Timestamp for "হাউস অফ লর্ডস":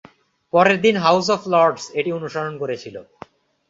1.05-1.85